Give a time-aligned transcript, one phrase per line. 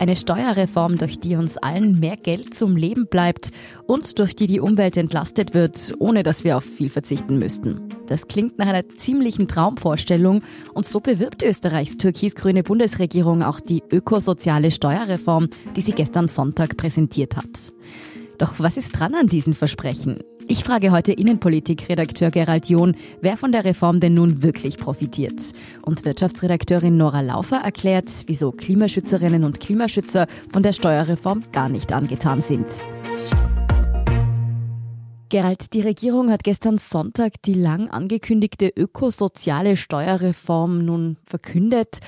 [0.00, 3.50] Eine Steuerreform, durch die uns allen mehr Geld zum Leben bleibt
[3.86, 7.90] und durch die die Umwelt entlastet wird, ohne dass wir auf viel verzichten müssten.
[8.06, 10.40] Das klingt nach einer ziemlichen Traumvorstellung
[10.72, 17.36] und so bewirbt Österreichs türkis-grüne Bundesregierung auch die ökosoziale Steuerreform, die sie gestern Sonntag präsentiert
[17.36, 17.74] hat.
[18.38, 20.20] Doch was ist dran an diesen Versprechen?
[20.50, 25.40] Ich frage heute Innenpolitik-Redakteur Gerald John, wer von der Reform denn nun wirklich profitiert.
[25.80, 32.40] Und Wirtschaftsredakteurin Nora Laufer erklärt, wieso Klimaschützerinnen und Klimaschützer von der Steuerreform gar nicht angetan
[32.40, 32.66] sind.
[35.28, 42.00] Gerald, die Regierung hat gestern Sonntag die lang angekündigte ökosoziale Steuerreform nun verkündet.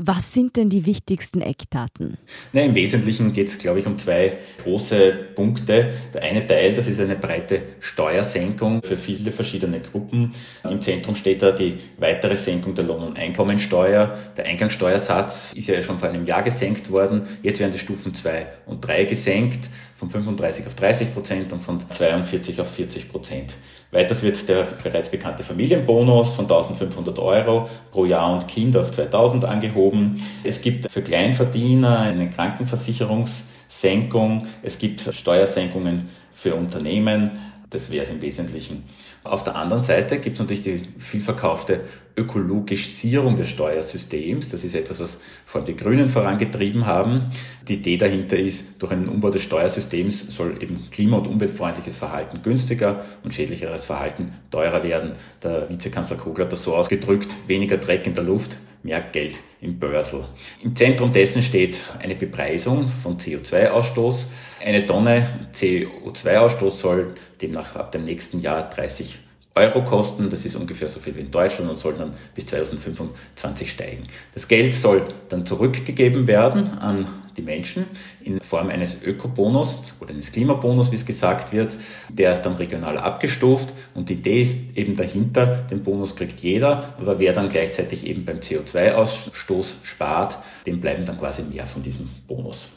[0.00, 2.18] Was sind denn die wichtigsten Eckdaten?
[2.52, 5.92] Na, Im Wesentlichen geht es, glaube ich, um zwei große Punkte.
[6.14, 10.32] Der eine Teil, das ist eine breite Steuersenkung für viele verschiedene Gruppen.
[10.62, 14.16] Im Zentrum steht da die weitere Senkung der Lohn- und Einkommensteuer.
[14.36, 17.22] Der Eingangssteuersatz ist ja schon vor einem Jahr gesenkt worden.
[17.42, 21.80] Jetzt werden die Stufen 2 und 3 gesenkt, von 35 auf 30 Prozent und von
[21.90, 23.52] 42 auf 40 Prozent.
[23.90, 29.46] Weiters wird der bereits bekannte Familienbonus von 1500 Euro pro Jahr und Kind auf 2000
[29.46, 30.22] angehoben.
[30.44, 34.46] Es gibt für Kleinverdiener eine Krankenversicherungssenkung.
[34.62, 37.30] Es gibt Steuersenkungen für Unternehmen.
[37.70, 38.84] Das wäre es im Wesentlichen.
[39.24, 41.80] Auf der anderen Seite gibt es natürlich die viel verkaufte
[42.16, 44.48] Ökologisierung des Steuersystems.
[44.48, 47.26] Das ist etwas, was vor allem die Grünen vorangetrieben haben.
[47.68, 52.40] Die Idee dahinter ist, durch einen Umbau des Steuersystems soll eben klima- und umweltfreundliches Verhalten
[52.42, 55.12] günstiger und schädlicheres Verhalten teurer werden.
[55.42, 59.78] Der Vizekanzler Kogler hat das so ausgedrückt, weniger Dreck in der Luft, mehr Geld im
[59.78, 60.24] Börsel.
[60.62, 64.24] Im Zentrum dessen steht eine Bepreisung von CO2-Ausstoß.
[64.64, 69.18] Eine Tonne CO2-Ausstoß soll demnach ab dem nächsten Jahr 30
[69.54, 70.30] Euro kosten.
[70.30, 74.06] Das ist ungefähr so viel wie in Deutschland und soll dann bis 2025 steigen.
[74.34, 77.06] Das Geld soll dann zurückgegeben werden an
[77.38, 77.86] die Menschen
[78.22, 81.76] in Form eines Ökobonus oder eines Klimabonus, wie es gesagt wird.
[82.10, 86.94] Der ist dann regional abgestuft und die Idee ist eben dahinter, den Bonus kriegt jeder,
[86.98, 92.08] aber wer dann gleichzeitig eben beim CO2-Ausstoß spart, dem bleiben dann quasi mehr von diesem
[92.26, 92.68] Bonus.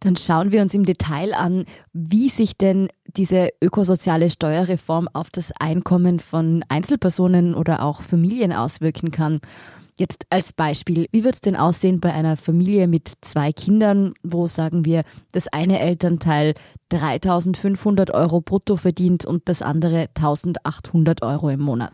[0.00, 5.52] Dann schauen wir uns im Detail an, wie sich denn diese ökosoziale Steuerreform auf das
[5.58, 9.40] Einkommen von Einzelpersonen oder auch Familien auswirken kann.
[9.98, 14.46] Jetzt als Beispiel, wie wird es denn aussehen bei einer Familie mit zwei Kindern, wo
[14.46, 16.54] sagen wir, das eine Elternteil
[16.90, 21.92] 3500 Euro brutto verdient und das andere 1800 Euro im Monat?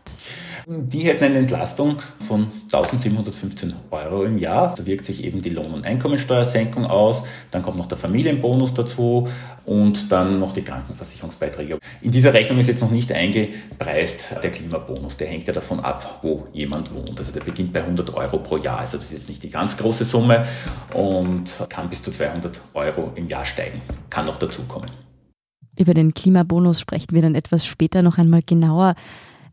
[0.67, 4.73] Die hätten eine Entlastung von 1715 Euro im Jahr.
[4.75, 7.23] Da wirkt sich eben die Lohn- und Einkommensteuersenkung aus.
[7.51, 9.27] Dann kommt noch der Familienbonus dazu
[9.65, 11.79] und dann noch die Krankenversicherungsbeiträge.
[12.01, 15.17] In dieser Rechnung ist jetzt noch nicht eingepreist der Klimabonus.
[15.17, 17.17] Der hängt ja davon ab, wo jemand wohnt.
[17.19, 18.79] Also der beginnt bei 100 Euro pro Jahr.
[18.79, 20.45] Also das ist jetzt nicht die ganz große Summe
[20.93, 23.81] und kann bis zu 200 Euro im Jahr steigen.
[24.09, 24.84] Kann noch dazukommen.
[25.77, 28.95] Über den Klimabonus sprechen wir dann etwas später noch einmal genauer.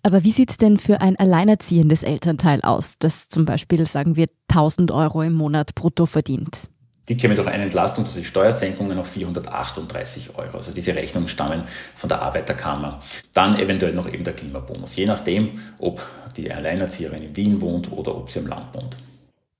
[0.02, 4.26] Aber wie sieht es denn für ein alleinerziehendes Elternteil aus, das zum Beispiel, sagen wir,
[4.48, 6.68] 1000 Euro im Monat brutto verdient?
[7.08, 10.56] Die käme durch eine Entlastung durch die Steuersenkungen auf 438 Euro.
[10.56, 11.64] Also diese Rechnungen stammen
[11.96, 13.00] von der Arbeiterkammer.
[13.34, 16.00] Dann eventuell noch eben der Klimabonus, je nachdem, ob
[16.36, 18.96] die Alleinerzieherin in Wien wohnt oder ob sie im Land wohnt.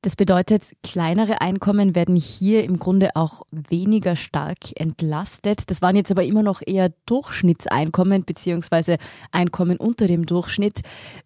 [0.05, 5.71] Das bedeutet, kleinere Einkommen werden hier im Grunde auch weniger stark entlastet.
[5.71, 8.97] Das waren jetzt aber immer noch eher Durchschnittseinkommen beziehungsweise
[9.31, 10.81] Einkommen unter dem Durchschnitt.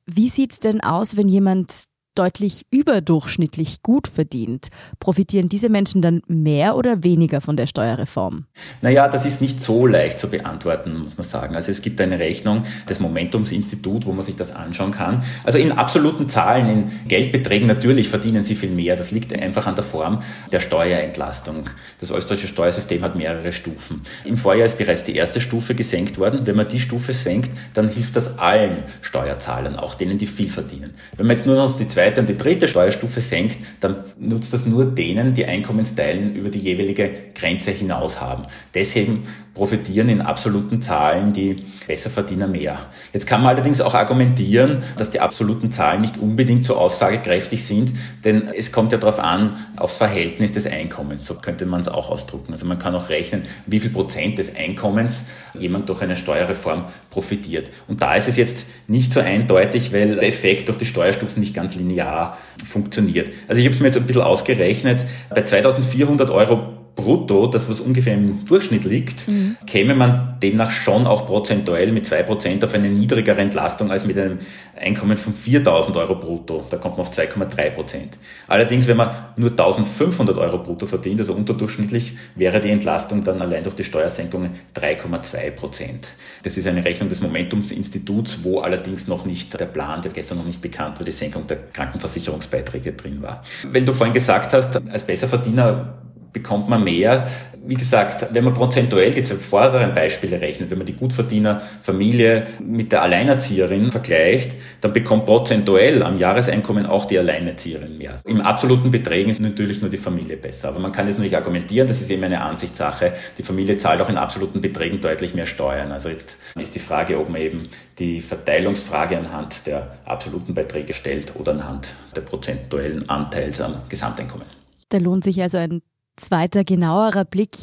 [0.04, 1.84] Wie sieht es denn aus, wenn jemand
[2.16, 4.68] deutlich überdurchschnittlich gut verdient.
[4.98, 8.46] Profitieren diese Menschen dann mehr oder weniger von der Steuerreform?
[8.82, 11.54] Naja, das ist nicht so leicht zu beantworten, muss man sagen.
[11.54, 15.22] Also es gibt eine Rechnung des Momentumsinstitut, wo man sich das anschauen kann.
[15.44, 18.96] Also in absoluten Zahlen, in Geldbeträgen natürlich verdienen sie viel mehr.
[18.96, 21.68] Das liegt einfach an der Form der Steuerentlastung.
[22.00, 24.02] Das österreichische Steuersystem hat mehrere Stufen.
[24.24, 26.46] Im Vorjahr ist bereits die erste Stufe gesenkt worden.
[26.46, 30.94] Wenn man die Stufe senkt, dann hilft das allen Steuerzahlern, auch denen, die viel verdienen.
[31.16, 34.52] Wenn man jetzt nur noch die zweite zweite und die dritte Steuerstufe senkt, dann nutzt
[34.52, 38.44] das nur denen, die Einkommensteilen über die jeweilige Grenze hinaus haben.
[38.74, 39.26] Deswegen
[39.56, 42.78] profitieren in absoluten Zahlen die Besserverdiener mehr.
[43.14, 47.92] Jetzt kann man allerdings auch argumentieren, dass die absoluten Zahlen nicht unbedingt so aussagekräftig sind,
[48.22, 51.24] denn es kommt ja darauf an, aufs Verhältnis des Einkommens.
[51.24, 52.52] So könnte man es auch ausdrucken.
[52.52, 55.24] Also man kann auch rechnen, wie viel Prozent des Einkommens
[55.58, 57.70] jemand durch eine Steuerreform profitiert.
[57.88, 61.54] Und da ist es jetzt nicht so eindeutig, weil der Effekt durch die Steuerstufen nicht
[61.54, 63.30] ganz linear funktioniert.
[63.48, 65.02] Also ich habe es mir jetzt ein bisschen ausgerechnet.
[65.30, 69.56] Bei 2400 Euro brutto, das was ungefähr im Durchschnitt liegt, mhm.
[69.66, 74.18] käme man demnach schon auch prozentuell mit zwei Prozent auf eine niedrigere Entlastung als mit
[74.18, 74.38] einem
[74.74, 76.64] Einkommen von 4.000 Euro brutto.
[76.68, 78.18] Da kommt man auf 2,3 Prozent.
[78.48, 83.62] Allerdings, wenn man nur 1.500 Euro brutto verdient, also unterdurchschnittlich, wäre die Entlastung dann allein
[83.62, 86.08] durch die Steuersenkungen 3,2 Prozent.
[86.42, 90.46] Das ist eine Rechnung des Momentumsinstituts, wo allerdings noch nicht der Plan, der gestern noch
[90.46, 93.42] nicht bekannt war, die Senkung der Krankenversicherungsbeiträge drin war.
[93.70, 96.05] Weil du vorhin gesagt hast, als Besserverdiener
[96.36, 97.26] bekommt man mehr.
[97.64, 103.00] Wie gesagt, wenn man prozentuell die vorderen Beispiele rechnet, wenn man die Gutverdiener-Familie mit der
[103.00, 104.52] Alleinerzieherin vergleicht,
[104.82, 108.20] dann bekommt prozentuell am Jahreseinkommen auch die Alleinerzieherin mehr.
[108.26, 110.68] Im absoluten Beträgen ist natürlich nur die Familie besser.
[110.68, 113.14] Aber man kann jetzt nicht argumentieren, das ist eben eine Ansichtssache.
[113.38, 115.90] Die Familie zahlt auch in absoluten Beträgen deutlich mehr Steuern.
[115.90, 117.68] Also jetzt ist die Frage, ob man eben
[117.98, 124.46] die Verteilungsfrage anhand der absoluten Beiträge stellt oder anhand der prozentuellen Anteils am Gesamteinkommen.
[124.90, 125.80] Da lohnt sich also ein
[126.16, 127.56] zweiter genauerer Blick.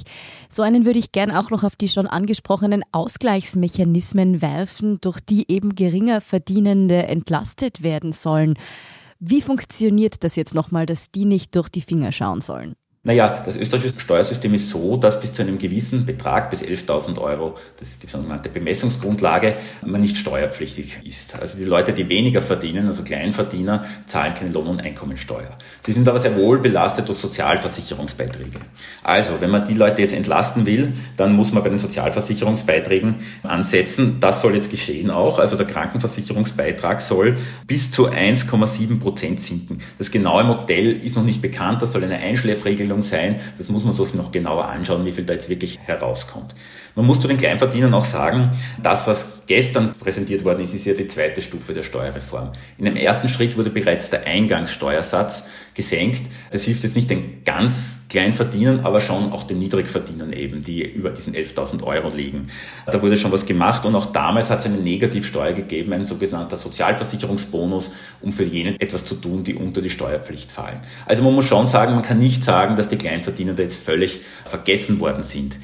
[0.50, 5.52] So einen würde ich gern auch noch auf die schon angesprochenen Ausgleichsmechanismen werfen, durch die
[5.52, 8.58] eben geringer Verdienende entlastet werden sollen.
[9.20, 12.76] Wie funktioniert das jetzt nochmal, dass die nicht durch die Finger schauen sollen?
[13.06, 17.58] Naja, das österreichische Steuersystem ist so, dass bis zu einem gewissen Betrag, bis 11.000 Euro,
[17.78, 21.38] das ist die sogenannte Bemessungsgrundlage, man nicht steuerpflichtig ist.
[21.38, 25.50] Also die Leute, die weniger verdienen, also Kleinverdiener, zahlen keine Lohn- und Einkommensteuer.
[25.82, 28.62] Sie sind aber sehr wohl belastet durch Sozialversicherungsbeiträge.
[29.04, 34.22] Also, wenn man die Leute jetzt entlasten will, dann muss man bei den Sozialversicherungsbeiträgen ansetzen.
[34.22, 35.40] Das soll jetzt geschehen auch.
[35.40, 37.36] Also der Krankenversicherungsbeitrag soll
[37.68, 39.82] bis zu 1,7 Prozent sinken.
[39.98, 41.82] Das genaue Modell ist noch nicht bekannt.
[41.82, 43.40] Das soll eine Einschläfregelung Regelung sein.
[43.58, 46.56] Das muss man sich noch genauer anschauen, wie viel da jetzt wirklich herauskommt.
[46.96, 48.52] Man muss zu den Kleinverdienern auch sagen,
[48.82, 52.52] das, was gestern präsentiert worden ist, ist ja die zweite Stufe der Steuerreform.
[52.78, 56.22] In dem ersten Schritt wurde bereits der Eingangssteuersatz gesenkt.
[56.52, 61.10] Das hilft jetzt nicht den ganz Kleinverdienern, aber schon auch den Niedrigverdienern eben, die über
[61.10, 62.50] diesen 11.000 Euro liegen.
[62.86, 66.56] Da wurde schon was gemacht und auch damals hat es eine Negativsteuer gegeben, ein sogenannter
[66.56, 67.90] Sozialversicherungsbonus,
[68.22, 70.80] um für jene etwas zu tun, die unter die Steuerpflicht fallen.
[71.08, 74.22] Also man muss schon sagen, man kann nicht sagen, dass die Kleinverdiener da jetzt völlig
[74.46, 75.58] vergessen worden sind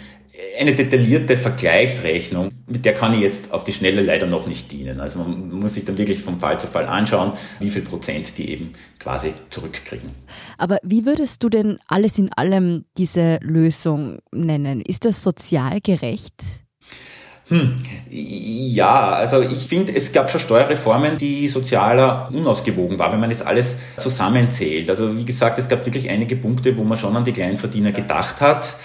[0.59, 5.00] eine detaillierte Vergleichsrechnung, mit der kann ich jetzt auf die Schnelle leider noch nicht dienen.
[5.00, 8.50] Also man muss sich dann wirklich vom Fall zu Fall anschauen, wie viel Prozent die
[8.51, 10.11] eben quasi zurückkriegen.
[10.57, 14.81] Aber wie würdest du denn alles in allem diese Lösung nennen?
[14.81, 16.35] Ist das sozial gerecht?
[17.47, 17.75] Hm.
[18.09, 23.45] Ja, also ich finde, es gab schon Steuerreformen, die sozialer unausgewogen waren, wenn man jetzt
[23.45, 24.89] alles zusammenzählt.
[24.89, 28.41] Also wie gesagt, es gab wirklich einige Punkte, wo man schon an die Kleinverdiener gedacht
[28.41, 28.75] hat.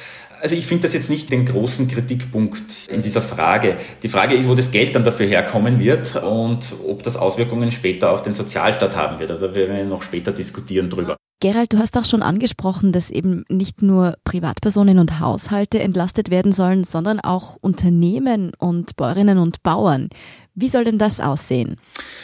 [0.44, 3.78] Also ich finde das jetzt nicht den großen Kritikpunkt in dieser Frage.
[4.02, 8.10] Die Frage ist, wo das Geld dann dafür herkommen wird und ob das Auswirkungen später
[8.10, 9.30] auf den Sozialstaat haben wird.
[9.30, 11.16] Da werden wir noch später diskutieren drüber.
[11.40, 16.52] Gerald, du hast auch schon angesprochen, dass eben nicht nur Privatpersonen und Haushalte entlastet werden
[16.52, 20.10] sollen, sondern auch Unternehmen und Bäuerinnen und Bauern.
[20.56, 21.78] Wie soll denn das aussehen?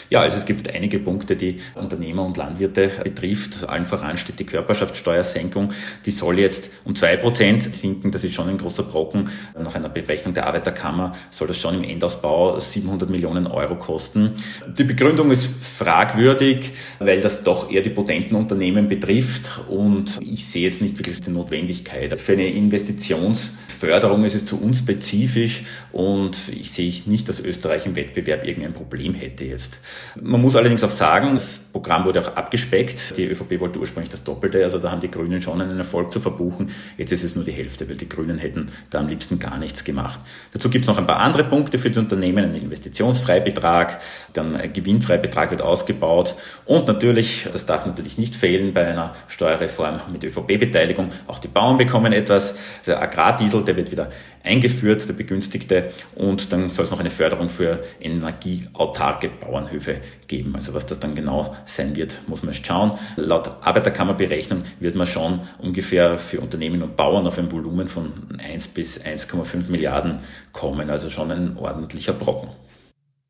[0.08, 3.68] Ja, also es gibt einige Punkte, die Unternehmer und Landwirte betrifft.
[3.68, 5.72] Allen voran steht die Körperschaftssteuersenkung.
[6.06, 8.12] Die soll jetzt um zwei Prozent sinken.
[8.12, 9.30] Das ist schon ein großer Brocken.
[9.58, 14.30] Nach einer Berechnung der Arbeiterkammer soll das schon im Endausbau 700 Millionen Euro kosten.
[14.78, 19.60] Die Begründung ist fragwürdig, weil das doch eher die potenten Unternehmen betrifft.
[19.68, 22.18] Und ich sehe jetzt nicht wirklich die Notwendigkeit.
[22.20, 28.19] Für eine Investitionsförderung ist es zu unspezifisch und ich sehe nicht, dass Österreich im Wettbewerb
[28.20, 29.78] Wettbewerb irgendein Problem hätte jetzt.
[30.20, 33.16] Man muss allerdings auch sagen, das Programm wurde auch abgespeckt.
[33.16, 36.20] Die ÖVP wollte ursprünglich das Doppelte, also da haben die Grünen schon einen Erfolg zu
[36.20, 36.70] verbuchen.
[36.96, 39.84] Jetzt ist es nur die Hälfte, weil die Grünen hätten da am liebsten gar nichts
[39.84, 40.20] gemacht.
[40.52, 44.00] Dazu gibt es noch ein paar andere Punkte für die Unternehmen, ein Investitionsfreibetrag,
[44.32, 46.34] dann ein Gewinnfreibetrag wird ausgebaut
[46.64, 51.78] und natürlich, das darf natürlich nicht fehlen bei einer Steuerreform mit ÖVP-Beteiligung, auch die Bauern
[51.78, 52.54] bekommen etwas.
[52.86, 54.10] Der Agrardiesel, der wird wieder
[54.42, 60.54] eingeführt, der begünstigte und dann soll es noch eine Förderung für energieautarke Bauernhöfe geben.
[60.54, 62.92] Also was das dann genau sein wird, muss man schauen.
[63.16, 68.68] Laut Arbeiterkammerberechnung wird man schon ungefähr für Unternehmen und Bauern auf ein Volumen von 1
[68.68, 70.20] bis 1,5 Milliarden
[70.52, 70.90] kommen.
[70.90, 72.50] Also schon ein ordentlicher Brocken.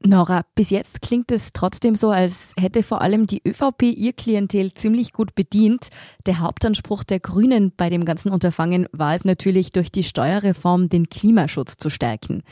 [0.03, 4.73] Nora, bis jetzt klingt es trotzdem so, als hätte vor allem die ÖVP ihr Klientel
[4.73, 5.89] ziemlich gut bedient.
[6.25, 11.11] Der Hauptanspruch der Grünen bei dem ganzen Unterfangen war es natürlich, durch die Steuerreform den
[11.11, 12.43] Klimaschutz zu stärken.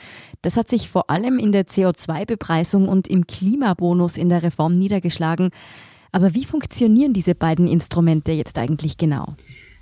[0.43, 5.49] Das hat sich vor allem in der CO2-Bepreisung und im Klimabonus in der Reform niedergeschlagen.
[6.13, 9.37] Aber wie funktionieren diese beiden Instrumente jetzt eigentlich genau?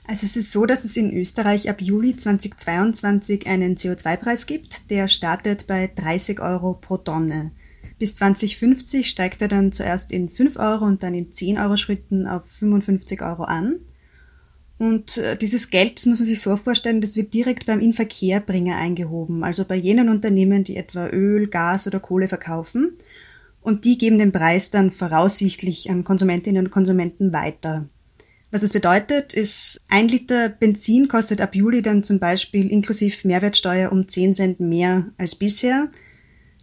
[0.09, 5.09] Also es ist so, dass es in Österreich ab Juli 2022 einen CO2-Preis gibt, der
[5.09, 7.51] startet bei 30 Euro pro Tonne.
[7.99, 12.27] Bis 2050 steigt er dann zuerst in 5 Euro und dann in 10 Euro Schritten
[12.27, 13.81] auf 55 Euro an.
[14.79, 18.77] Und äh, dieses Geld, das muss man sich so vorstellen, das wird direkt beim Inverkehrbringer
[18.77, 22.93] eingehoben, also bei jenen Unternehmen, die etwa Öl, Gas oder Kohle verkaufen.
[23.63, 27.89] Und die geben den Preis dann voraussichtlich an Konsumentinnen und Konsumenten weiter.
[28.57, 33.93] Was es bedeutet, ist, ein Liter Benzin kostet ab Juli dann zum Beispiel inklusive Mehrwertsteuer
[33.93, 35.91] um 10 Cent mehr als bisher.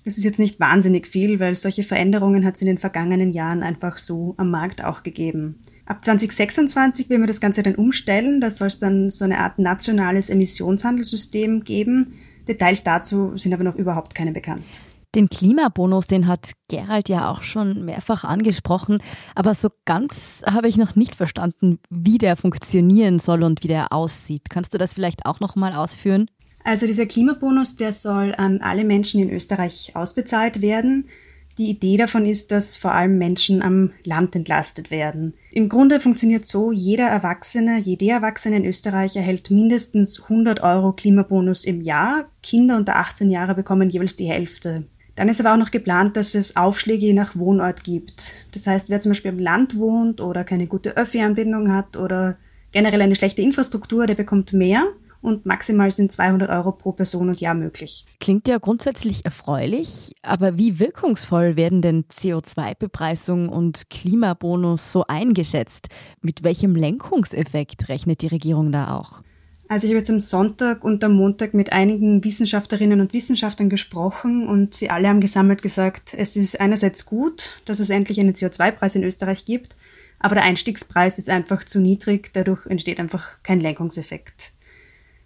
[0.04, 3.62] Das ist jetzt nicht wahnsinnig viel, weil solche Veränderungen hat es in den vergangenen Jahren
[3.62, 5.60] einfach so am Markt auch gegeben.
[5.86, 8.42] Ab 2026 werden wir das Ganze dann umstellen.
[8.42, 12.16] Da soll es dann so eine Art nationales Emissionshandelssystem geben.
[12.48, 14.64] Details dazu sind aber noch überhaupt keine bekannt.
[15.16, 18.98] Den Klimabonus, den hat Gerald ja auch schon mehrfach angesprochen,
[19.36, 23.94] aber so ganz habe ich noch nicht verstanden, wie der funktionieren soll und wie der
[23.94, 24.50] aussieht.
[24.50, 26.32] Kannst du das vielleicht auch noch mal ausführen?
[26.64, 31.08] Also dieser Klimabonus, der soll an alle Menschen in Österreich ausbezahlt werden.
[31.60, 35.36] Die Idee davon ist, dass vor allem Menschen am Land entlastet werden.
[35.52, 41.66] Im Grunde funktioniert so, jeder Erwachsene, jede Erwachsene in Österreich erhält mindestens 100 Euro Klimabonus
[41.66, 42.26] im Jahr.
[42.42, 44.88] Kinder unter 18 Jahre bekommen jeweils die Hälfte.
[45.16, 48.32] Dann ist aber auch noch geplant, dass es Aufschläge je nach Wohnort gibt.
[48.54, 52.38] Das heißt, wer zum Beispiel am Land wohnt oder keine gute Öffi-Anbindung hat oder
[52.72, 54.84] generell eine schlechte Infrastruktur, der bekommt mehr
[55.22, 58.06] und maximal sind 200 Euro pro Person und Jahr möglich.
[58.20, 65.88] Klingt ja grundsätzlich erfreulich, aber wie wirkungsvoll werden denn CO2-Bepreisung und Klimabonus so eingeschätzt?
[66.22, 69.22] Mit welchem Lenkungseffekt rechnet die Regierung da auch?
[69.74, 74.48] Also ich habe jetzt am Sonntag und am Montag mit einigen Wissenschaftlerinnen und Wissenschaftlern gesprochen
[74.48, 78.94] und sie alle haben gesammelt gesagt, es ist einerseits gut, dass es endlich einen CO2-Preis
[78.94, 79.74] in Österreich gibt,
[80.20, 84.52] aber der Einstiegspreis ist einfach zu niedrig, dadurch entsteht einfach kein Lenkungseffekt.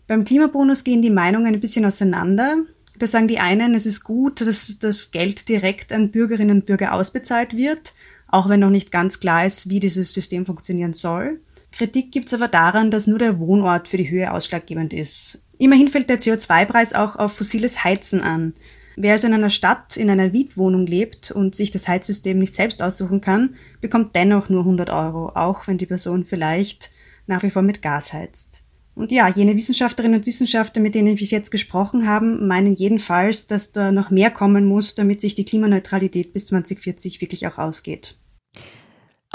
[0.07, 2.55] Beim Klimabonus gehen die Meinungen ein bisschen auseinander.
[2.99, 6.93] Da sagen die einen, es ist gut, dass das Geld direkt an Bürgerinnen und Bürger
[6.93, 7.93] ausbezahlt wird,
[8.29, 11.41] auch wenn noch nicht ganz klar ist, wie dieses System funktionieren soll.
[11.77, 15.43] Kritik gibt's aber daran, dass nur der Wohnort für die Höhe ausschlaggebend ist.
[15.59, 18.53] Immerhin fällt der CO2-Preis auch auf fossiles Heizen an.
[18.95, 22.81] Wer also in einer Stadt in einer Mietwohnung lebt und sich das Heizsystem nicht selbst
[22.81, 26.89] aussuchen kann, bekommt dennoch nur 100 Euro, auch wenn die Person vielleicht
[27.27, 28.63] nach wie vor mit Gas heizt.
[28.95, 33.45] Und ja, jene Wissenschaftlerinnen und Wissenschaftler, mit denen ich bis jetzt gesprochen haben, meinen jedenfalls,
[33.45, 38.15] dass da noch mehr kommen muss, damit sich die Klimaneutralität bis 2040 wirklich auch ausgeht.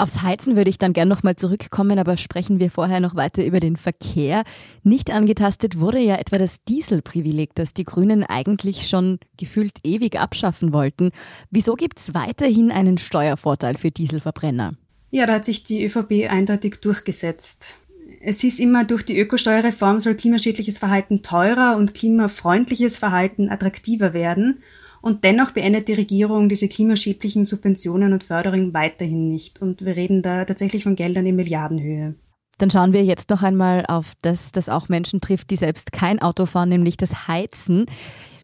[0.03, 3.61] Aufs Heizen würde ich dann gern nochmal zurückkommen, aber sprechen wir vorher noch weiter über
[3.61, 4.43] den Verkehr.
[4.83, 10.73] Nicht angetastet wurde ja etwa das Dieselprivileg, das die Grünen eigentlich schon gefühlt ewig abschaffen
[10.73, 11.11] wollten.
[11.51, 14.73] Wieso gibt es weiterhin einen Steuervorteil für Dieselverbrenner?
[15.11, 17.75] Ja, da hat sich die ÖVP eindeutig durchgesetzt.
[18.19, 24.59] Es hieß immer, durch die Ökosteuerreform soll klimaschädliches Verhalten teurer und klimafreundliches Verhalten attraktiver werden.
[25.03, 29.61] Und dennoch beendet die Regierung diese klimaschädlichen Subventionen und Förderungen weiterhin nicht.
[29.61, 32.15] Und wir reden da tatsächlich von Geldern in Milliardenhöhe.
[32.57, 36.21] Dann schauen wir jetzt noch einmal auf das, das auch Menschen trifft, die selbst kein
[36.21, 37.85] Auto fahren, nämlich das Heizen.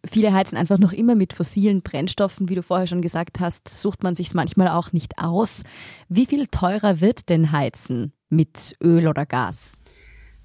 [0.05, 2.49] Viele heizen einfach noch immer mit fossilen Brennstoffen.
[2.49, 5.63] Wie du vorher schon gesagt hast, sucht man sich manchmal auch nicht aus.
[6.09, 8.11] Wie viel teurer wird denn Heizen?
[8.29, 9.78] mit Öl oder Gas?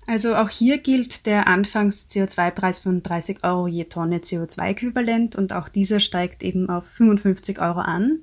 [0.07, 5.99] Also auch hier gilt der Anfangs-CO2-Preis von 30 Euro je Tonne CO2-Äquivalent und auch dieser
[5.99, 8.19] steigt eben auf 55 Euro an.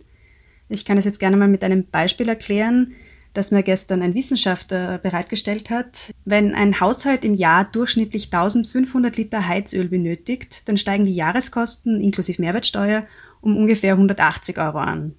[0.70, 2.94] Ich kann es jetzt gerne mal mit einem Beispiel erklären,
[3.34, 6.12] das mir gestern ein Wissenschaftler bereitgestellt hat.
[6.24, 12.42] Wenn ein Haushalt im Jahr durchschnittlich 1500 Liter Heizöl benötigt, dann steigen die Jahreskosten inklusive
[12.42, 13.06] Mehrwertsteuer
[13.42, 15.16] um ungefähr 180 Euro an.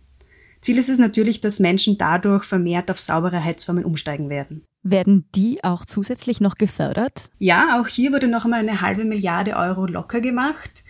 [0.60, 4.62] Ziel ist es natürlich, dass Menschen dadurch vermehrt auf saubere Heizformen umsteigen werden.
[4.82, 7.30] Werden die auch zusätzlich noch gefördert?
[7.38, 10.82] Ja, auch hier wurde noch einmal eine halbe Milliarde Euro locker gemacht.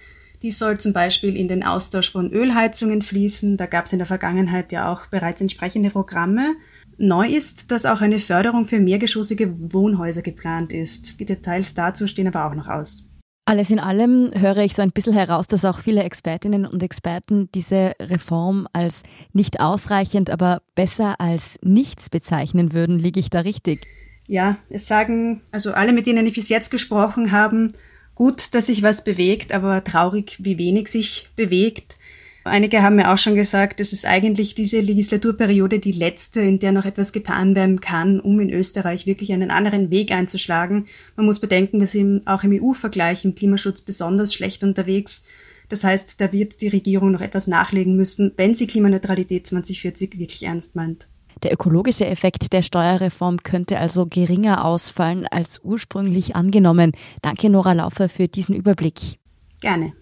[0.43, 3.57] Die soll zum Beispiel in den Austausch von Ölheizungen fließen.
[3.57, 6.55] Da gab es in der Vergangenheit ja auch bereits entsprechende Programme.
[6.99, 11.21] Neu ist, dass auch eine Förderung für mehrgeschossige Wohnhäuser geplant ist.
[11.21, 13.09] Die Details dazu stehen aber auch noch aus.
[13.45, 17.51] Alles in allem höre ich so ein bisschen heraus, dass auch viele Expertinnen und Experten
[17.53, 23.01] diese Reform als nicht ausreichend, aber besser als nichts bezeichnen würden.
[23.01, 23.85] Liege ich da richtig?
[24.29, 27.73] Ja, es sagen also alle, mit denen ich bis jetzt gesprochen habe,
[28.15, 31.97] gut, dass sich was bewegt, aber traurig, wie wenig sich bewegt.
[32.45, 36.73] Einige haben mir auch schon gesagt, es ist eigentlich diese Legislaturperiode die letzte, in der
[36.73, 40.87] noch etwas getan werden kann, um in Österreich wirklich einen anderen Weg einzuschlagen.
[41.17, 45.23] Man muss bedenken, wir sind auch im EU-Vergleich im Klimaschutz besonders schlecht unterwegs.
[45.69, 50.43] Das heißt, da wird die Regierung noch etwas nachlegen müssen, wenn sie Klimaneutralität 2040 wirklich
[50.43, 51.07] ernst meint.
[51.45, 56.93] Der ökologische Effekt der Steuerreform könnte also geringer ausfallen als ursprünglich angenommen.
[57.21, 59.19] Danke, Nora Laufer, für diesen Überblick.
[59.61, 59.93] Gerne.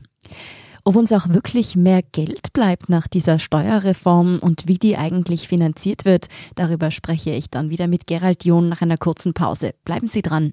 [0.85, 6.05] Ob uns auch wirklich mehr Geld bleibt nach dieser Steuerreform und wie die eigentlich finanziert
[6.05, 9.73] wird, darüber spreche ich dann wieder mit Gerald John nach einer kurzen Pause.
[9.85, 10.53] Bleiben Sie dran.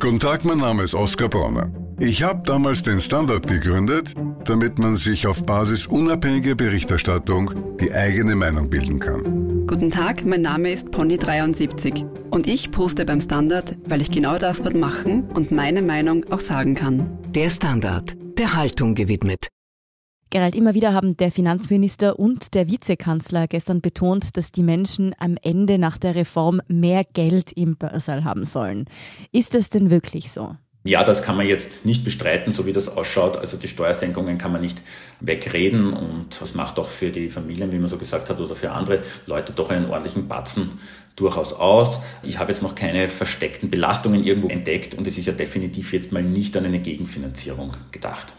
[0.00, 1.70] Guten Tag, mein Name ist Oskar Bronner.
[2.00, 8.34] Ich habe damals den Standard gegründet, damit man sich auf Basis unabhängiger Berichterstattung die eigene
[8.34, 9.66] Meinung bilden kann.
[9.66, 14.60] Guten Tag, mein Name ist Pony73 und ich poste beim Standard, weil ich genau das
[14.60, 17.16] dort machen und meine Meinung auch sagen kann.
[17.34, 19.48] Der Standard, der Haltung gewidmet.
[20.30, 25.36] Gerald, immer wieder haben der Finanzminister und der Vizekanzler gestern betont, dass die Menschen am
[25.42, 28.86] Ende nach der Reform mehr Geld im Börsal haben sollen.
[29.30, 30.56] Ist das denn wirklich so?
[30.86, 33.38] Ja, das kann man jetzt nicht bestreiten, so wie das ausschaut.
[33.38, 34.82] Also die Steuersenkungen kann man nicht
[35.20, 38.72] wegreden und das macht auch für die Familien, wie man so gesagt hat, oder für
[38.72, 40.78] andere Leute doch einen ordentlichen Batzen
[41.16, 41.98] durchaus aus.
[42.22, 46.12] Ich habe jetzt noch keine versteckten Belastungen irgendwo entdeckt und es ist ja definitiv jetzt
[46.12, 48.32] mal nicht an eine Gegenfinanzierung gedacht.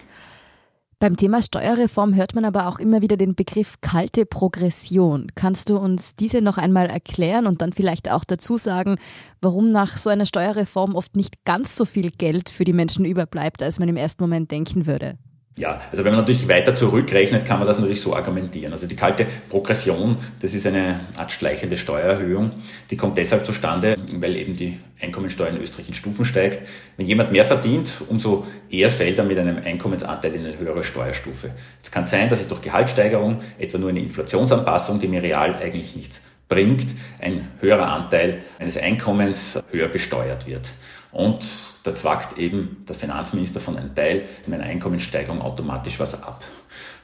[0.97, 5.27] Beim Thema Steuerreform hört man aber auch immer wieder den Begriff kalte Progression.
[5.35, 8.95] Kannst du uns diese noch einmal erklären und dann vielleicht auch dazu sagen,
[9.41, 13.61] warum nach so einer Steuerreform oft nicht ganz so viel Geld für die Menschen überbleibt,
[13.61, 15.17] als man im ersten Moment denken würde?
[15.57, 18.73] Ja, also wenn man natürlich weiter zurückrechnet, kann man das natürlich so argumentieren.
[18.73, 22.51] Also die kalte Progression, das ist eine Art schleichende Steuererhöhung.
[22.91, 26.59] Die kommt deshalb zustande, weil eben die Einkommensteuer in Österreich in Stufen steigt.
[26.97, 31.51] Wenn jemand mehr verdient, umso eher fällt er mit einem Einkommensanteil in eine höhere Steuerstufe.
[31.81, 35.95] Es kann sein, dass ich durch Gehaltssteigerung, etwa nur eine Inflationsanpassung, die mir real eigentlich
[35.95, 36.19] nichts
[36.49, 36.85] bringt,
[37.21, 40.69] ein höherer Anteil eines Einkommens höher besteuert wird.
[41.15, 41.45] Und
[41.83, 46.43] da zwackt eben der Finanzminister von einem Teil meiner Einkommenssteigerung automatisch was ab.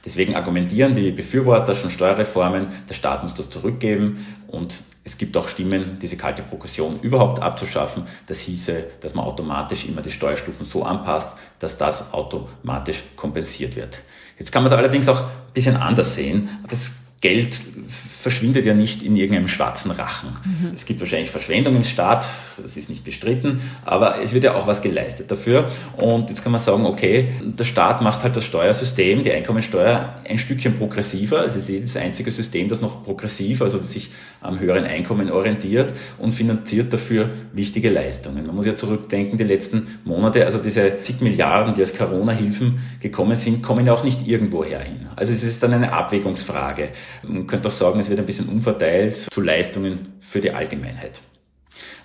[0.04, 5.48] Deswegen argumentieren die Befürworter von Steuerreformen, der Staat muss das zurückgeben und es gibt auch
[5.48, 8.04] Stimmen, diese kalte Progression überhaupt abzuschaffen.
[8.26, 14.02] Das hieße, dass man automatisch immer die Steuerstufen so anpasst, dass das automatisch kompensiert wird.
[14.38, 16.50] Jetzt kann man es allerdings auch ein bisschen anders sehen.
[16.68, 17.56] Das Geld
[17.88, 20.30] verschwindet ja nicht in irgendeinem schwarzen Rachen.
[20.44, 20.72] Mhm.
[20.76, 22.24] Es gibt wahrscheinlich Verschwendung im Staat,
[22.60, 25.70] das ist nicht bestritten, aber es wird ja auch was geleistet dafür.
[25.96, 30.38] Und jetzt kann man sagen, okay, der Staat macht halt das Steuersystem, die Einkommensteuer ein
[30.38, 31.44] Stückchen progressiver.
[31.44, 36.32] Es ist das einzige System, das noch progressiv, also sich am höheren Einkommen orientiert und
[36.32, 38.46] finanziert dafür wichtige Leistungen.
[38.46, 43.36] Man muss ja zurückdenken, die letzten Monate, also diese zig Milliarden, die als Corona-Hilfen gekommen
[43.36, 45.06] sind, kommen ja auch nicht irgendwoher hin.
[45.14, 46.90] Also es ist dann eine Abwägungsfrage.
[47.22, 51.20] Man könnte auch sagen, es wird ein bisschen umverteilt zu Leistungen für die Allgemeinheit.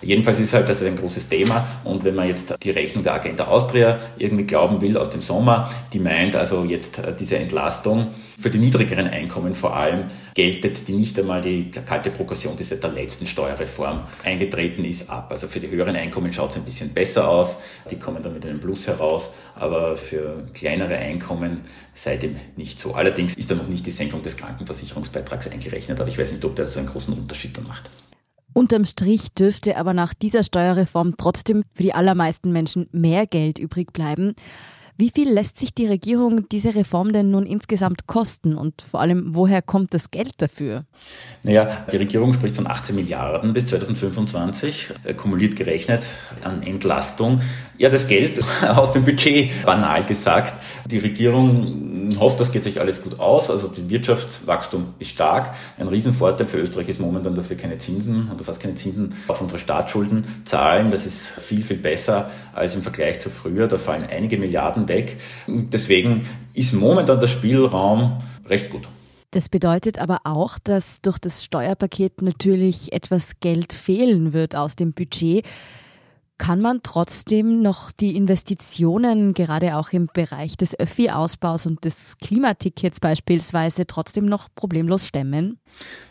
[0.00, 3.46] Jedenfalls ist halt das ein großes Thema und wenn man jetzt die Rechnung der Agenda
[3.46, 8.08] Austria irgendwie glauben will aus dem Sommer, die meint also jetzt äh, diese Entlastung
[8.38, 12.84] für die niedrigeren Einkommen vor allem geltet die nicht einmal die kalte Progression, die seit
[12.84, 15.28] der letzten Steuerreform eingetreten ist, ab.
[15.30, 17.56] Also für die höheren Einkommen schaut es ein bisschen besser aus,
[17.90, 22.94] die kommen dann mit einem Plus heraus, aber für kleinere Einkommen seitdem nicht so.
[22.94, 26.54] Allerdings ist da noch nicht die Senkung des Krankenversicherungsbeitrags eingerechnet, aber ich weiß nicht, ob
[26.54, 27.90] der so einen großen Unterschied dann macht.
[28.58, 33.92] Unterm Strich dürfte aber nach dieser Steuerreform trotzdem für die allermeisten Menschen mehr Geld übrig
[33.92, 34.34] bleiben.
[35.00, 39.26] Wie viel lässt sich die Regierung diese Reform denn nun insgesamt kosten und vor allem,
[39.28, 40.86] woher kommt das Geld dafür?
[41.44, 46.02] Naja, die Regierung spricht von 18 Milliarden bis 2025, äh, kumuliert gerechnet
[46.42, 47.42] an Entlastung.
[47.76, 50.54] Ja, das Geld aus dem Budget, banal gesagt.
[50.90, 53.50] Die Regierung hofft, das geht sich alles gut aus.
[53.50, 55.54] Also das Wirtschaftswachstum ist stark.
[55.78, 59.40] Ein Riesenvorteil für Österreich ist momentan, dass wir keine Zinsen oder fast keine Zinsen auf
[59.40, 60.90] unsere Staatsschulden zahlen.
[60.90, 63.68] Das ist viel, viel besser als im Vergleich zu früher.
[63.68, 65.18] Da fallen einige Milliarden weg.
[65.46, 68.88] Deswegen ist momentan der Spielraum recht gut.
[69.30, 74.94] Das bedeutet aber auch, dass durch das Steuerpaket natürlich etwas Geld fehlen wird aus dem
[74.94, 75.44] Budget.
[76.38, 83.00] Kann man trotzdem noch die Investitionen, gerade auch im Bereich des Öffi-Ausbaus und des Klimatickets
[83.00, 85.58] beispielsweise, trotzdem noch problemlos stemmen?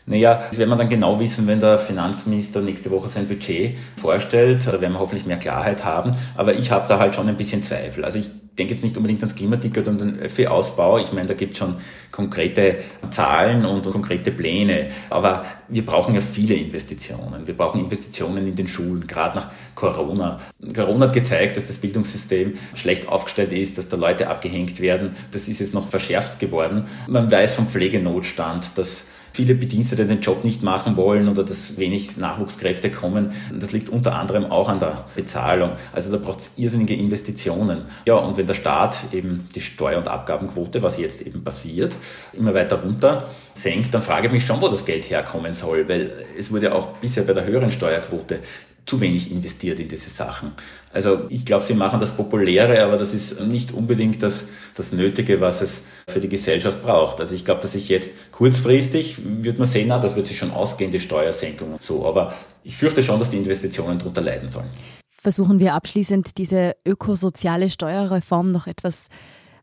[0.09, 4.65] Naja, das werden wir dann genau wissen, wenn der Finanzminister nächste Woche sein Budget vorstellt.
[4.65, 6.11] Da werden wir hoffentlich mehr Klarheit haben.
[6.35, 8.05] Aber ich habe da halt schon ein bisschen Zweifel.
[8.05, 10.97] Also ich denke jetzt nicht unbedingt ans Klimaticket und den Öffi-Ausbau.
[10.99, 11.75] Ich meine, da gibt es schon
[12.09, 12.77] konkrete
[13.11, 14.91] Zahlen und konkrete Pläne.
[15.09, 17.45] Aber wir brauchen ja viele Investitionen.
[17.45, 20.39] Wir brauchen Investitionen in den Schulen, gerade nach Corona.
[20.73, 25.17] Corona hat gezeigt, dass das Bildungssystem schlecht aufgestellt ist, dass da Leute abgehängt werden.
[25.31, 26.85] Das ist jetzt noch verschärft geworden.
[27.07, 29.05] Man weiß vom Pflegenotstand, dass
[29.37, 33.33] viele Bedienstete den Job nicht machen wollen oder dass wenig Nachwuchskräfte kommen.
[33.53, 35.73] Das liegt unter anderem auch an der Bezahlung.
[35.93, 37.83] Also da braucht es irrsinnige Investitionen.
[38.07, 41.95] Ja, und wenn der Staat eben die Steuer- und Abgabenquote, was jetzt eben passiert,
[42.33, 46.25] immer weiter runter senkt, dann frage ich mich schon, wo das Geld herkommen soll, weil
[46.35, 48.39] es wurde auch bisher bei der höheren Steuerquote
[48.87, 50.53] zu wenig investiert in diese Sachen.
[50.91, 55.41] Also ich glaube, sie machen das Populäre, aber das ist nicht unbedingt das, das Nötige,
[55.41, 57.19] was es für die Gesellschaft braucht.
[57.19, 60.51] Also ich glaube, dass ich jetzt kurzfristig, wird man sehen, na, das wird sich schon
[60.51, 64.69] ausgehen, die Steuersenkung so, aber ich fürchte schon, dass die Investitionen darunter leiden sollen.
[65.11, 69.07] Versuchen wir abschließend diese ökosoziale Steuerreform noch etwas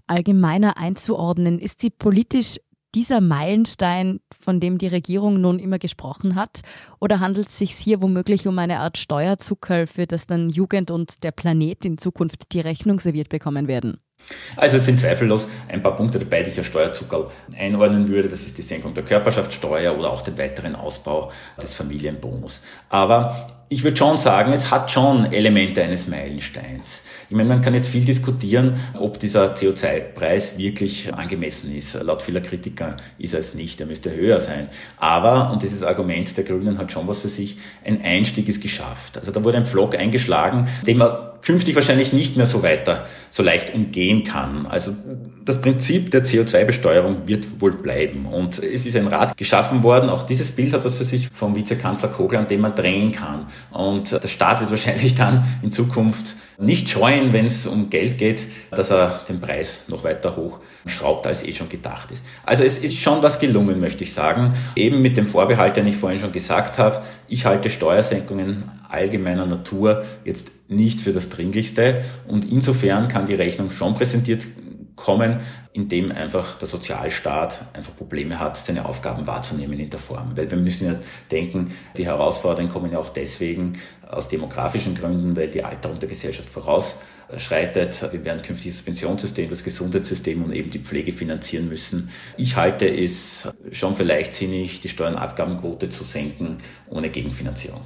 [0.07, 1.59] allgemeiner einzuordnen.
[1.59, 2.59] Ist sie politisch
[2.95, 6.61] dieser Meilenstein, von dem die Regierung nun immer gesprochen hat?
[7.01, 11.23] Oder handelt es sich hier womöglich um eine Art Steuerzuckerl, für das dann Jugend und
[11.25, 13.99] der Planet in Zukunft die Rechnung serviert bekommen werden?
[14.57, 17.27] Also es sind zweifellos ein paar Punkte dabei, die ich als Steuerzuckerl
[17.59, 18.29] einordnen würde.
[18.29, 21.31] Das ist die Senkung der Körperschaftssteuer oder auch den weiteren Ausbau
[21.61, 22.63] des Familienbonus.
[22.89, 27.03] Aber ich würde schon sagen, es hat schon Elemente eines Meilensteins.
[27.29, 31.95] Ich meine, man kann jetzt viel diskutieren, ob dieser CO2-Preis wirklich angemessen ist.
[32.03, 34.69] Laut vieler Kritiker ist er es nicht, er müsste höher sein.
[34.99, 39.17] Aber, und dieses Argument der Grünen hat schon was für sich, ein Einstieg ist geschafft.
[39.17, 43.43] Also da wurde ein Pflock eingeschlagen, den man künftig wahrscheinlich nicht mehr so weiter, so
[43.43, 44.67] leicht umgehen kann.
[44.67, 44.93] Also
[45.45, 48.27] das Prinzip der CO2-Besteuerung wird wohl bleiben.
[48.27, 50.09] Und es ist ein Rat geschaffen worden.
[50.09, 53.47] Auch dieses Bild hat was für sich vom Vizekanzler Kogler, an dem man drehen kann.
[53.71, 58.43] Und der Staat wird wahrscheinlich dann in Zukunft nicht scheuen, wenn es um Geld geht,
[58.71, 62.25] dass er den Preis noch weiter hoch schraubt, als eh schon gedacht ist.
[62.45, 64.55] Also es ist schon was gelungen, möchte ich sagen.
[64.77, 67.03] Eben mit dem Vorbehalt, den ich vorhin schon gesagt habe.
[67.29, 72.05] Ich halte Steuersenkungen allgemeiner Natur jetzt nicht für das Dringlichste.
[72.29, 74.45] Und insofern kann die Rechnung schon präsentiert
[74.97, 75.41] kommen,
[75.73, 80.37] indem einfach der Sozialstaat einfach Probleme hat, seine Aufgaben wahrzunehmen in der Form.
[80.37, 80.95] Weil wir müssen ja
[81.31, 83.73] denken, die Herausforderungen kommen ja auch deswegen
[84.09, 88.13] aus demografischen Gründen, weil die Alterung der Gesellschaft vorausschreitet.
[88.13, 92.11] Wir werden künftig das Pensionssystem, das Gesundheitssystem und eben die Pflege finanzieren müssen.
[92.37, 97.81] Ich halte es schon für leichtsinnig, die Steuernabgabenquote zu senken ohne Gegenfinanzierung.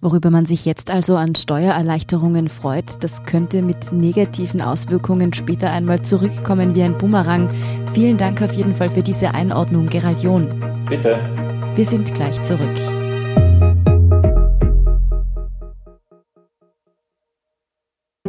[0.00, 6.02] Worüber man sich jetzt also an Steuererleichterungen freut, das könnte mit negativen Auswirkungen später einmal
[6.02, 7.50] zurückkommen wie ein Bumerang.
[7.94, 10.46] Vielen Dank auf jeden Fall für diese Einordnung, Gerald John.
[10.88, 11.18] Bitte.
[11.74, 12.76] Wir sind gleich zurück.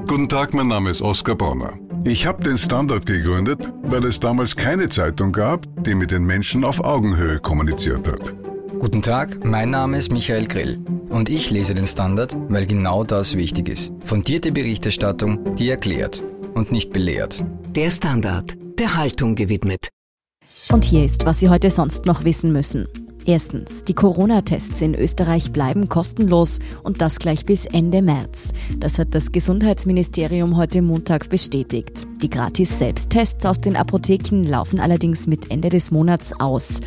[0.07, 1.73] Guten Tag, mein Name ist Oskar Bronner.
[2.03, 6.63] Ich habe den Standard gegründet, weil es damals keine Zeitung gab, die mit den Menschen
[6.63, 8.33] auf Augenhöhe kommuniziert hat.
[8.79, 13.35] Guten Tag, mein Name ist Michael Grill und ich lese den Standard, weil genau das
[13.35, 13.93] wichtig ist.
[14.05, 17.43] Fundierte Berichterstattung, die erklärt und nicht belehrt.
[17.75, 19.89] Der Standard, der Haltung gewidmet.
[20.71, 22.87] Und hier ist, was Sie heute sonst noch wissen müssen.
[23.25, 28.53] Erstens, die Corona-Tests in Österreich bleiben kostenlos und das gleich bis Ende März.
[28.77, 32.07] Das hat das Gesundheitsministerium heute Montag bestätigt.
[32.23, 36.79] Die Gratis-Selbsttests aus den Apotheken laufen allerdings mit Ende des Monats aus.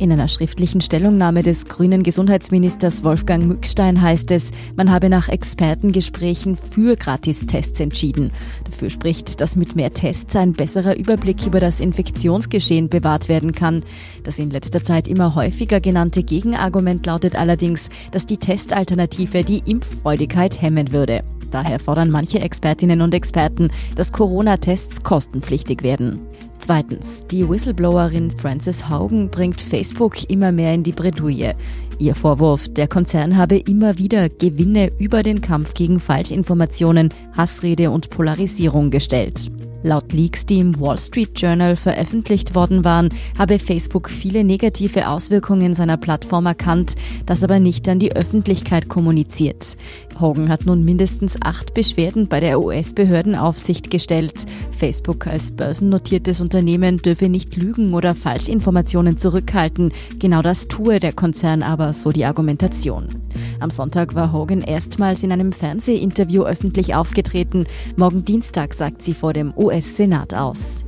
[0.00, 6.56] In einer schriftlichen Stellungnahme des grünen Gesundheitsministers Wolfgang Mückstein heißt es, man habe nach Expertengesprächen
[6.56, 8.32] für Gratistests entschieden.
[8.64, 13.84] Dafür spricht, dass mit mehr Tests ein besserer Überblick über das Infektionsgeschehen bewahrt werden kann.
[14.22, 20.62] Das in letzter Zeit immer häufiger genannte Gegenargument lautet allerdings, dass die Testalternative die Impffreudigkeit
[20.62, 21.24] hemmen würde.
[21.50, 26.22] Daher fordern manche Expertinnen und Experten, dass Corona-Tests kostenpflichtig werden.
[26.60, 31.54] Zweitens, die Whistleblowerin Frances Haugen bringt Facebook immer mehr in die Bredouille.
[31.98, 38.10] Ihr Vorwurf, der Konzern habe immer wieder Gewinne über den Kampf gegen Falschinformationen, Hassrede und
[38.10, 39.50] Polarisierung gestellt.
[39.82, 45.74] Laut Leaks, die im Wall Street Journal veröffentlicht worden waren, habe Facebook viele negative Auswirkungen
[45.74, 46.94] seiner Plattform erkannt,
[47.24, 49.78] das aber nicht an die Öffentlichkeit kommuniziert.
[50.20, 54.46] Hogan hat nun mindestens acht Beschwerden bei der US-Behördenaufsicht gestellt.
[54.70, 59.92] Facebook als börsennotiertes Unternehmen dürfe nicht Lügen oder Falschinformationen zurückhalten.
[60.18, 63.22] Genau das tue der Konzern aber, so die Argumentation.
[63.60, 67.64] Am Sonntag war Hogan erstmals in einem Fernsehinterview öffentlich aufgetreten.
[67.96, 70.84] Morgen Dienstag sagt sie vor dem US-Senat aus.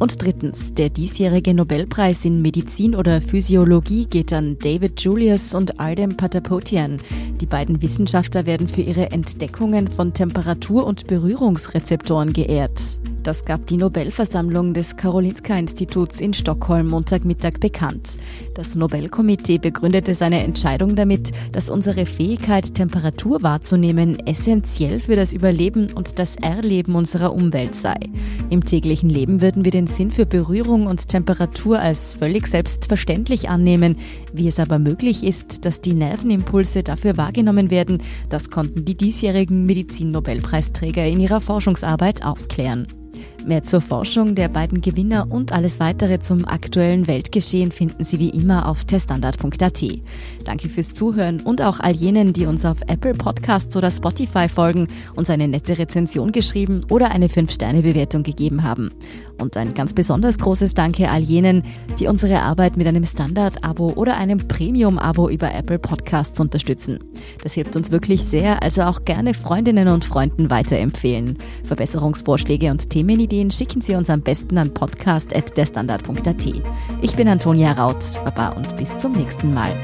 [0.00, 6.16] Und drittens, der diesjährige Nobelpreis in Medizin oder Physiologie geht an David Julius und Ardem
[6.16, 7.02] Patapotian.
[7.38, 12.99] Die beiden Wissenschaftler werden für ihre Entdeckungen von Temperatur- und Berührungsrezeptoren geehrt.
[13.22, 18.16] Das gab die Nobelversammlung des Karolinska-Instituts in Stockholm Montagmittag bekannt.
[18.54, 25.92] Das Nobelkomitee begründete seine Entscheidung damit, dass unsere Fähigkeit, Temperatur wahrzunehmen, essentiell für das Überleben
[25.92, 27.96] und das Erleben unserer Umwelt sei.
[28.48, 33.96] Im täglichen Leben würden wir den Sinn für Berührung und Temperatur als völlig selbstverständlich annehmen.
[34.32, 39.66] Wie es aber möglich ist, dass die Nervenimpulse dafür wahrgenommen werden, das konnten die diesjährigen
[39.66, 42.86] Medizin-Nobelpreisträger in ihrer Forschungsarbeit aufklären.
[43.46, 48.28] Mehr zur Forschung der beiden Gewinner und alles weitere zum aktuellen Weltgeschehen finden Sie wie
[48.28, 49.82] immer auf testandard.at.
[50.44, 54.88] Danke fürs Zuhören und auch all jenen, die uns auf Apple Podcasts oder Spotify folgen,
[55.16, 58.90] uns eine nette Rezension geschrieben oder eine 5-Sterne-Bewertung gegeben haben.
[59.38, 61.64] Und ein ganz besonders großes Danke all jenen,
[61.98, 66.98] die unsere Arbeit mit einem Standard-Abo oder einem Premium-Abo über Apple Podcasts unterstützen.
[67.42, 71.38] Das hilft uns wirklich sehr, also auch gerne Freundinnen und Freunden weiterempfehlen.
[71.64, 72.90] Verbesserungsvorschläge und
[73.30, 76.46] Themenideen schicken Sie uns am besten an podcast.derstandard.at.
[77.00, 79.76] Ich bin Antonia Raut, Baba und bis zum nächsten Mal.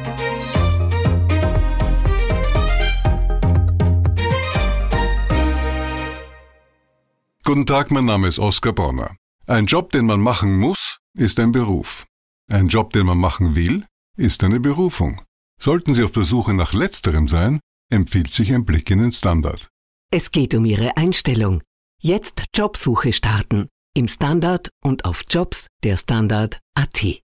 [7.45, 9.17] Guten Tag, mein Name ist Oskar Bronner.
[9.47, 12.05] Ein Job, den man machen muss, ist ein Beruf.
[12.51, 13.85] Ein Job, den man machen will,
[14.17, 15.23] ist eine Berufung.
[15.61, 19.69] Sollten Sie auf der Suche nach letzterem sein, empfiehlt sich ein Blick in den Standard.
[20.11, 21.63] Es geht um Ihre Einstellung.
[22.01, 23.69] Jetzt Jobsuche starten.
[23.95, 27.26] Im Standard und auf Jobs der Standard.at.